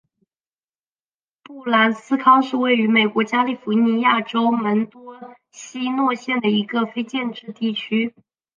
[1.43, 8.15] 布兰斯康是位于美国加利福尼亚州门多西诺县的一个非建制地区。